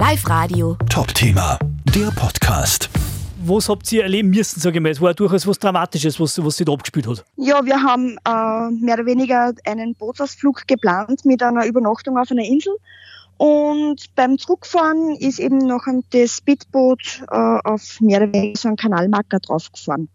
[0.00, 0.78] Live Radio.
[0.88, 1.58] Top-Thema,
[1.94, 2.88] der Podcast.
[3.44, 4.88] Was habt ihr erleben müssen, sage ich mal?
[4.88, 7.22] Es war durchaus was Dramatisches, was, was sich da abgespielt hat.
[7.36, 12.44] Ja, wir haben äh, mehr oder weniger einen Bootsausflug geplant mit einer Übernachtung auf einer
[12.44, 12.74] Insel.
[13.36, 18.78] Und beim Zurückfahren ist eben noch das Speedboot äh, auf mehr oder weniger so einen
[18.78, 20.08] Kanalmarker draufgefahren.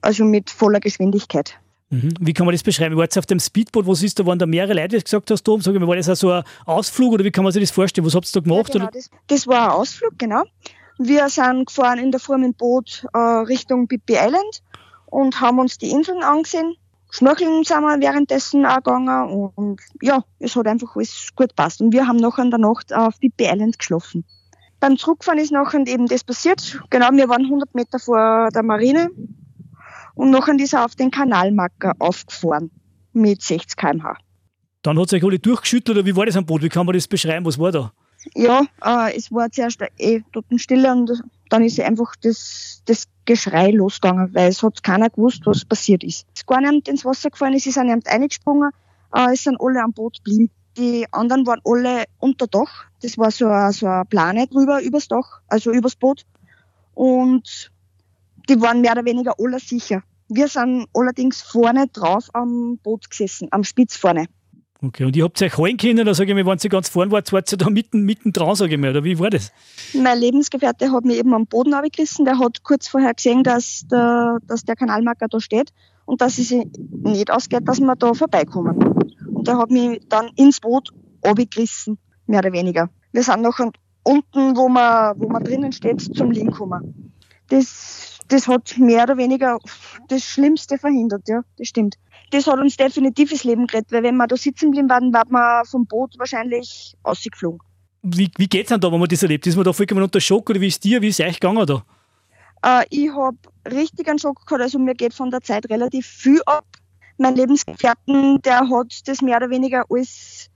[0.00, 1.58] Also mit voller Geschwindigkeit.
[1.92, 2.14] Mhm.
[2.20, 2.96] Wie kann man das beschreiben?
[2.96, 5.30] War jetzt auf dem Speedboot, was ist da, waren da mehrere Leute, wie du gesagt
[5.30, 5.62] hast, da oben?
[5.62, 7.70] Sag ich mal, war das auch so ein Ausflug oder wie kann man sich das
[7.70, 8.06] vorstellen?
[8.06, 8.74] Was habt ihr da gemacht?
[8.74, 10.42] Ja, genau, das, das war ein Ausflug, genau.
[10.98, 14.62] Wir sind gefahren in der Früh mit dem Boot äh, Richtung Pippi Island
[15.06, 16.76] und haben uns die Inseln angesehen.
[17.10, 21.82] Schnorcheln sind wir währenddessen auch gegangen und, und ja, es hat einfach alles gut passt.
[21.82, 24.24] Und wir haben noch in der Nacht auf Pippi Island geschlafen.
[24.80, 26.80] Beim Zurückfahren ist nachher eben das passiert.
[26.88, 29.10] Genau, wir waren 100 Meter vor der Marine
[30.14, 32.70] und nachher ist er auf den Kanalmarker aufgefahren
[33.12, 34.16] mit 60 km/h.
[34.82, 36.62] Dann hat es euch alle durchgeschüttelt oder wie war das am Boot?
[36.62, 37.46] Wie kann man das beschreiben?
[37.46, 37.92] Was war da?
[38.34, 44.34] Ja, äh, es war zuerst eh Totenstille und dann ist einfach das, das Geschrei losgegangen,
[44.34, 46.26] weil es hat keiner gewusst, was passiert ist.
[46.34, 48.70] Es ist gar nicht ins Wasser gefallen, es ist auch nicht eingesprungen,
[49.14, 50.50] äh, es sind alle am Boot geblieben.
[50.76, 52.86] Die anderen waren alle unter Dach.
[53.02, 56.24] Das war so eine, so eine Plane drüber, übers Dach, also übers Boot.
[56.94, 57.70] Und
[58.48, 60.02] die waren mehr oder weniger alle sicher.
[60.34, 64.28] Wir sind allerdings vorne drauf am Boot gesessen, am Spitz vorne.
[64.80, 67.12] Okay, und ihr habt euch holen können, oder sage ich mal, wenn ihr ganz vorne
[67.12, 69.52] wart, wart ihr da mitten, mitten dran, sage ich mal, oder wie war das?
[69.92, 72.24] Mein Lebensgefährte hat mich eben am Boden abgerissen.
[72.24, 75.70] Der hat kurz vorher gesehen, dass der, dass der Kanalmarker da steht
[76.06, 78.76] und dass es nicht ausgeht, dass wir da vorbeikommen.
[79.34, 80.88] Und der hat mich dann ins Boot
[81.22, 82.88] abgerissen, mehr oder weniger.
[83.12, 83.58] Wir sind noch
[84.02, 87.11] unten, wo man, wo man drinnen steht, zum Liegen gekommen.
[87.52, 89.58] Das, das hat mehr oder weniger
[90.08, 91.96] das Schlimmste verhindert, ja, das stimmt
[92.32, 95.30] das hat uns definitiv das Leben gerettet, weil wenn wir da sitzen geblieben wären, wären
[95.30, 97.60] wir vom Boot wahrscheinlich ausgeflogen.
[98.02, 99.46] Wie, wie geht es denn da, wenn man das erlebt?
[99.46, 101.66] Ist man da vollkommen unter Schock oder wie ist dir, wie ist es euch gegangen
[101.66, 101.84] da?
[102.64, 103.36] Äh, ich habe
[103.70, 106.64] richtig einen Schock gehabt, also mir geht von der Zeit relativ viel ab.
[107.18, 110.48] Mein Lebensgefährten, der hat das mehr oder weniger alles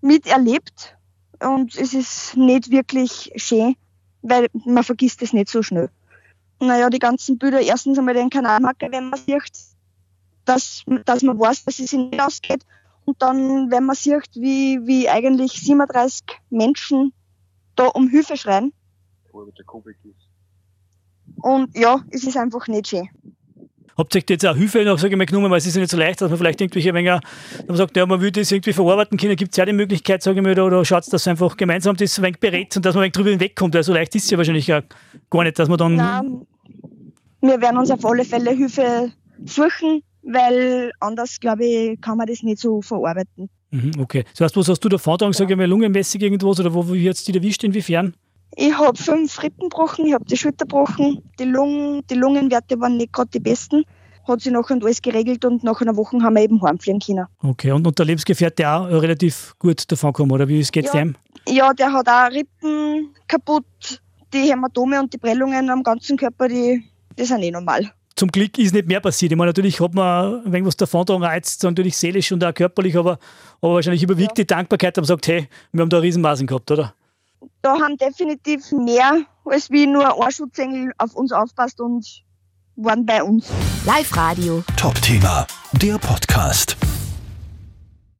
[0.00, 0.96] miterlebt
[1.40, 3.74] und es ist nicht wirklich schön,
[4.22, 5.90] weil man vergisst es nicht so schnell.
[6.60, 9.50] Naja, die ganzen Bilder, erstens einmal den Kanalmarker, wenn man sieht,
[10.44, 12.64] dass, dass man weiß, dass es nicht ausgeht.
[13.04, 17.12] Und dann, wenn man sieht, wie, wie eigentlich 37 Menschen
[17.76, 18.72] da um Hilfe schreien.
[21.42, 23.08] Und ja, es ist einfach nicht schön.
[23.96, 25.90] Habt ihr jetzt auch Hilfe noch, sage ich mal, genommen, weil es ist ja nicht
[25.90, 27.20] so leicht, dass man vielleicht irgendwelche Menge,
[27.66, 30.38] man sagt, ja, man will das irgendwie verarbeiten können, gibt es ja die Möglichkeit, sage
[30.38, 32.94] ich mal, oder, oder schaut es, dass einfach gemeinsam das ein wenig berät und dass
[32.94, 34.82] man ein wenig drüber hinwegkommt, weil so leicht ist es ja wahrscheinlich auch
[35.28, 35.96] gar nicht, dass man dann...
[35.96, 36.46] Nein,
[37.40, 39.12] wir werden uns auf alle Fälle Hilfe
[39.44, 43.48] suchen weil anders, glaube ich, kann man das nicht so verarbeiten.
[43.70, 44.24] Mhm, okay.
[44.32, 47.08] Das heißt, was hast du da vortragen, sage ich mal, lungenmäßig irgendwas oder wo, wie
[47.08, 48.14] hat es dich erwischt, inwiefern?
[48.56, 52.96] Ich habe fünf Rippen gebrochen, ich habe die Schulter gebrochen, die, Lungen, die Lungenwerte waren
[52.96, 53.84] nicht gerade die besten.
[54.26, 57.26] Hat sich nachher alles geregelt und nach einer Woche haben wir eben heimfliegen können.
[57.42, 61.00] Okay, und, und der Lebensgefährte auch relativ gut davon gekommen, oder wie geht es ja,
[61.00, 61.16] dem?
[61.48, 64.02] Ja, der hat auch Rippen kaputt,
[64.34, 66.84] die Hämatome und die Prellungen am ganzen Körper, die,
[67.18, 69.32] die sind eh normal zum Glück ist nicht mehr passiert.
[69.32, 72.96] Ich meine, natürlich hat man ein wenig was davon reizt, natürlich seelisch und auch körperlich,
[72.96, 73.18] aber,
[73.62, 74.44] aber wahrscheinlich überwiegt ja.
[74.44, 76.94] die Dankbarkeit, dass man sagt, hey, wir haben da Riesenmaßen gehabt, oder?
[77.62, 82.22] Da haben definitiv mehr als wie nur ein Schutzengel auf uns aufpasst und
[82.76, 83.48] waren bei uns.
[83.86, 84.62] Live Radio.
[84.76, 86.76] Top-Thema, der Podcast.